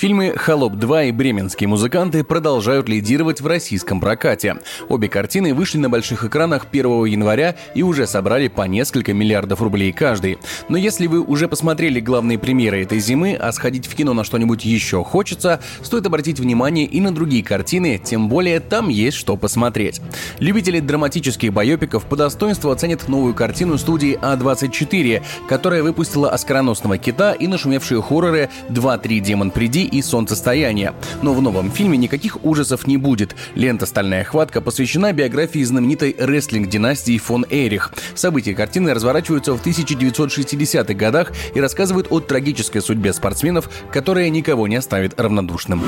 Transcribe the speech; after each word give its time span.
Фильмы 0.00 0.32
«Холоп 0.34 0.76
2» 0.76 1.10
и 1.10 1.12
«Бременские 1.12 1.68
музыканты» 1.68 2.24
продолжают 2.24 2.88
лидировать 2.88 3.42
в 3.42 3.46
российском 3.46 4.00
прокате. 4.00 4.56
Обе 4.88 5.10
картины 5.10 5.52
вышли 5.52 5.76
на 5.76 5.90
больших 5.90 6.24
экранах 6.24 6.68
1 6.72 7.04
января 7.04 7.54
и 7.74 7.82
уже 7.82 8.06
собрали 8.06 8.48
по 8.48 8.62
несколько 8.62 9.12
миллиардов 9.12 9.60
рублей 9.60 9.92
каждый. 9.92 10.38
Но 10.70 10.78
если 10.78 11.06
вы 11.06 11.20
уже 11.20 11.48
посмотрели 11.48 12.00
главные 12.00 12.38
премьеры 12.38 12.82
этой 12.82 12.98
зимы, 12.98 13.36
а 13.38 13.52
сходить 13.52 13.86
в 13.86 13.94
кино 13.94 14.14
на 14.14 14.24
что-нибудь 14.24 14.64
еще 14.64 15.04
хочется, 15.04 15.60
стоит 15.82 16.06
обратить 16.06 16.40
внимание 16.40 16.86
и 16.86 16.98
на 16.98 17.14
другие 17.14 17.44
картины, 17.44 18.00
тем 18.02 18.30
более 18.30 18.60
там 18.60 18.88
есть 18.88 19.18
что 19.18 19.36
посмотреть. 19.36 20.00
Любители 20.38 20.80
драматических 20.80 21.52
байопиков 21.52 22.06
по 22.06 22.16
достоинству 22.16 22.70
оценят 22.70 23.06
новую 23.06 23.34
картину 23.34 23.76
студии 23.76 24.18
А24, 24.22 25.22
которая 25.46 25.82
выпустила 25.82 26.30
«Оскароносного 26.30 26.96
кита» 26.96 27.32
и 27.32 27.46
нашумевшие 27.46 28.00
хорроры 28.00 28.48
«2-3 28.70 29.20
демон 29.20 29.50
приди» 29.50 29.89
и 29.90 30.02
солнцестояние. 30.02 30.94
Но 31.22 31.34
в 31.34 31.42
новом 31.42 31.70
фильме 31.70 31.98
никаких 31.98 32.44
ужасов 32.44 32.86
не 32.86 32.96
будет. 32.96 33.34
Лента 33.54 33.86
«Стальная 33.86 34.24
хватка» 34.24 34.60
посвящена 34.60 35.12
биографии 35.12 35.62
знаменитой 35.62 36.14
рестлинг-династии 36.18 37.18
фон 37.18 37.44
Эрих. 37.50 37.92
События 38.14 38.54
картины 38.54 38.94
разворачиваются 38.94 39.54
в 39.54 39.64
1960-х 39.64 40.94
годах 40.94 41.32
и 41.54 41.60
рассказывают 41.60 42.08
о 42.10 42.20
трагической 42.20 42.82
судьбе 42.82 43.12
спортсменов, 43.12 43.68
которая 43.92 44.28
никого 44.28 44.68
не 44.68 44.76
оставит 44.76 45.20
равнодушным. 45.20 45.82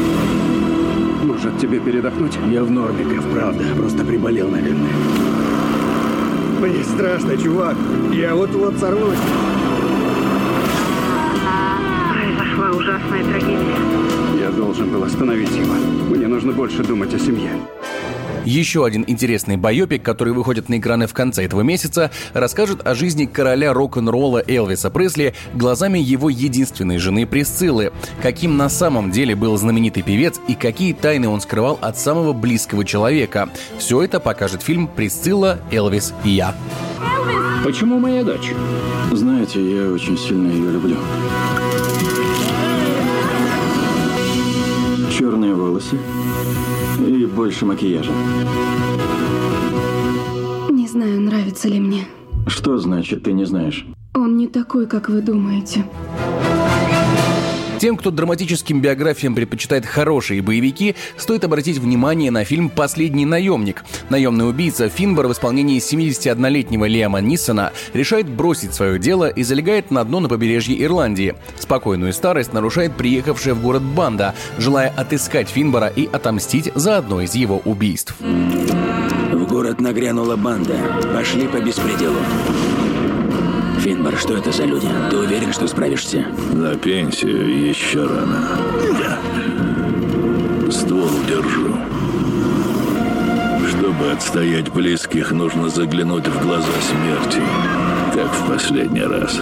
Может, 1.23 1.59
тебе 1.61 1.79
передохнуть? 1.79 2.37
Я 2.51 2.65
в 2.65 2.71
норме, 2.71 3.05
Кэв, 3.05 3.25
правда. 3.33 3.65
Просто 3.77 4.05
приболел, 4.05 4.49
наверное. 4.49 4.91
Мне 6.61 6.85
страшно, 6.85 7.37
чувак. 7.37 7.77
Я 8.13 8.35
вот-вот 8.35 8.77
сорвусь. 8.79 9.19
Остановить 15.23 15.51
его. 15.51 15.75
Мне 16.11 16.27
нужно 16.27 16.53
больше 16.53 16.83
думать 16.83 17.15
о 17.15 17.19
семье. 17.19 17.51
Еще 18.45 18.85
один 18.85 19.05
интересный 19.07 19.57
байопик, 19.57 20.03
который 20.03 20.33
выходит 20.33 20.69
на 20.69 20.79
экраны 20.79 21.07
в 21.07 21.15
конце 21.15 21.45
этого 21.45 21.61
месяца, 21.61 22.11
расскажет 22.33 22.85
о 22.85 22.97
жизни 22.97 23.27
короля 23.27 23.73
рок-н-ролла 23.73 24.43
Элвиса 24.45 24.91
Пресли 24.91 25.35
глазами 25.55 26.01
его 26.01 26.29
единственной 26.29 26.99
жены 26.99 27.25
Присциллы, 27.25 27.93
каким 28.21 28.57
на 28.57 28.69
самом 28.69 29.13
деле 29.13 29.37
был 29.37 29.57
знаменитый 29.57 30.03
певец 30.03 30.41
и 30.49 30.55
какие 30.55 30.93
тайны 30.93 31.29
он 31.29 31.41
скрывал 31.41 31.79
от 31.81 31.97
самого 31.97 32.33
близкого 32.33 32.85
человека. 32.85 33.49
Все 33.79 34.03
это 34.03 34.19
покажет 34.19 34.63
фильм 34.63 34.89
«Присцилла, 34.89 35.61
Элвис 35.71 36.13
и 36.25 36.31
я». 36.31 36.53
Почему 37.63 38.01
моя 38.01 38.25
дочь? 38.25 38.53
Знаете, 39.13 39.61
я 39.63 39.93
очень 39.93 40.19
сильно 40.19 40.51
ее 40.51 40.73
люблю. 40.73 40.97
Черные 45.33 45.55
волосы 45.55 45.97
и 46.99 47.25
больше 47.25 47.65
макияжа. 47.65 48.13
Не 50.69 50.87
знаю, 50.87 51.23
нравится 51.23 51.69
ли 51.69 51.81
мне. 51.81 52.07
Что 52.47 52.77
значит, 52.77 53.23
ты 53.23 53.33
не 53.33 53.47
знаешь? 53.47 53.87
Он 54.15 54.37
не 54.37 54.47
такой, 54.47 54.87
как 54.87 55.09
вы 55.09 55.23
думаете. 55.23 55.87
Тем, 57.83 57.97
кто 57.97 58.13
драматическим 58.13 58.81
биографиям 58.81 59.35
предпочитает 59.35 59.87
хорошие 59.87 60.41
боевики, 60.41 60.95
стоит 61.17 61.43
обратить 61.43 61.79
внимание 61.79 62.31
на 62.31 62.45
фильм 62.45 62.69
«Последний 62.69 63.27
наемник». 63.27 63.83
Наемный 64.09 64.49
убийца 64.49 64.89
Финбор 64.89 65.27
в 65.27 65.33
исполнении 65.33 65.81
71-летнего 65.81 66.85
Лиама 66.85 67.21
Ниссона 67.21 67.73
решает 67.93 68.29
бросить 68.29 68.73
свое 68.73 69.01
дело 69.01 69.29
и 69.29 69.43
залегает 69.43 69.91
на 69.91 70.05
дно 70.05 70.21
на 70.21 70.29
побережье 70.29 70.81
Ирландии. 70.81 71.35
Спокойную 71.59 72.13
старость 72.13 72.53
нарушает 72.53 72.97
приехавшая 72.97 73.55
в 73.55 73.61
город 73.61 73.83
банда, 73.83 74.37
желая 74.59 74.95
отыскать 74.97 75.49
Финбора 75.49 75.89
и 75.89 76.07
отомстить 76.07 76.71
за 76.77 76.99
одно 76.99 77.21
из 77.21 77.35
его 77.35 77.63
убийств. 77.65 78.15
В 78.21 79.45
город 79.49 79.81
нагрянула 79.81 80.37
банда. 80.37 80.77
Пошли 81.13 81.49
по 81.49 81.57
беспределу. 81.57 82.21
Финбар, 83.83 84.17
что 84.17 84.37
это 84.37 84.53
за 84.53 84.65
люди? 84.65 84.89
Ты 85.11 85.19
уверен, 85.19 85.53
что 85.53 85.67
справишься? 85.67 86.25
На 86.53 86.77
пенсию 86.77 87.69
еще 87.69 88.07
рано. 88.07 88.61
Ствол 90.71 91.11
держу. 91.27 91.75
Чтобы 93.69 94.13
отстоять 94.13 94.73
близких, 94.73 95.33
нужно 95.33 95.69
заглянуть 95.69 96.29
в 96.29 96.47
глаза 96.47 96.71
смерти, 96.81 97.43
как 98.15 98.33
в 98.33 98.53
последний 98.53 99.03
раз. 99.03 99.41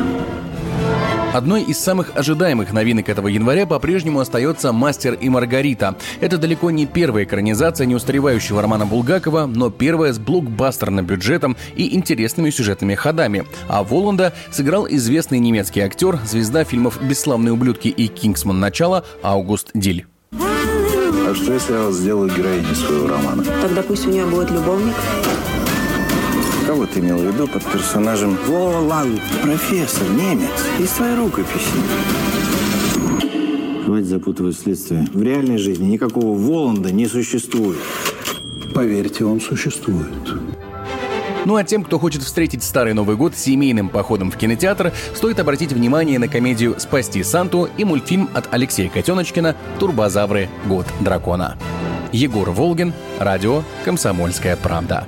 Одной 1.33 1.63
из 1.63 1.79
самых 1.79 2.17
ожидаемых 2.17 2.73
новинок 2.73 3.09
этого 3.09 3.29
января 3.29 3.65
по-прежнему 3.65 4.19
остается 4.19 4.73
«Мастер 4.73 5.15
и 5.15 5.29
Маргарита». 5.29 5.95
Это 6.19 6.39
далеко 6.39 6.73
не 6.73 6.87
первая 6.87 7.23
экранизация 7.23 7.87
неустаревающего 7.87 8.61
романа 8.61 8.85
Булгакова, 8.85 9.47
но 9.47 9.71
первая 9.71 10.13
с 10.13 10.19
блокбастерным 10.19 11.07
бюджетом 11.07 11.57
и 11.77 11.95
интересными 11.95 12.51
сюжетными 12.51 12.97
ходами. 12.97 13.45
А 13.69 13.85
Воланда 13.85 14.33
сыграл 14.51 14.89
известный 14.89 15.39
немецкий 15.39 15.83
актер, 15.83 16.19
звезда 16.27 16.65
фильмов 16.65 17.01
«Бесславные 17.01 17.53
ублюдки» 17.53 17.87
и 17.87 18.09
«Кингсман. 18.09 18.59
Начало» 18.59 19.05
Август 19.23 19.71
Диль. 19.73 20.07
А 20.33 21.33
что 21.33 21.53
если 21.53 21.75
я 21.75 21.83
вас 21.85 21.95
сделаю 21.95 22.29
героиней 22.29 22.75
своего 22.75 23.07
романа? 23.07 23.45
Тогда 23.63 23.83
пусть 23.83 24.05
у 24.05 24.11
нее 24.11 24.27
будет 24.27 24.51
любовник. 24.51 24.97
Кого 26.67 26.87
ты 26.87 27.01
имел 27.01 27.19
в 27.19 27.25
виду 27.25 27.49
под 27.49 27.65
персонажем 27.65 28.39
Воланд? 28.47 29.21
Профессор, 29.43 30.09
немец, 30.11 30.51
из 30.79 30.91
твоей 30.91 31.17
рукописи. 31.17 31.75
Хватит 33.85 34.07
запутывать 34.07 34.59
следствие. 34.59 35.07
В 35.13 35.23
реальной 35.23 35.59
жизни 35.59 35.87
никакого 35.87 36.39
Воланда 36.39 36.93
не 36.93 37.07
существует. 37.07 37.79
Поверьте, 38.75 39.25
он 39.25 39.41
существует. 39.41 40.07
Ну 41.47 41.57
а 41.57 41.65
тем, 41.65 41.83
кто 41.85 41.99
хочет 41.99 42.23
встретить 42.23 42.63
Старый 42.63 42.93
Новый 42.93 43.17
год 43.17 43.35
семейным 43.35 43.89
походом 43.89 44.31
в 44.31 44.37
кинотеатр, 44.37 44.93
стоит 45.15 45.41
обратить 45.41 45.73
внимание 45.73 46.19
на 46.19 46.29
комедию 46.29 46.77
«Спасти 46.79 47.23
Санту» 47.23 47.69
и 47.79 47.85
мультфильм 47.85 48.29
от 48.35 48.53
Алексея 48.53 48.91
Котеночкина 48.91 49.57
«Турбозавры. 49.79 50.49
Год 50.67 50.87
дракона». 51.01 51.57
Егор 52.13 52.51
Волгин, 52.51 52.93
радио 53.19 53.63
«Комсомольская 53.85 54.57
правда». 54.57 55.07